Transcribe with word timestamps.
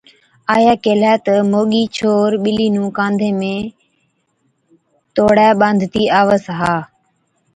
آئِيئَي 0.53 0.75
ڪيهلَي 0.83 1.13
تہ، 1.25 1.33
’موڳَي 1.51 1.83
ڇوهر، 1.97 2.31
ٻلِي 2.43 2.67
نُون 2.75 2.87
ڪانڌي 2.97 3.31
۾ 3.41 3.53
توڙَي 5.15 5.49
ٻانڌتِي 5.59 6.03
آوَس 6.19 6.45
ها‘۔ 6.59 6.77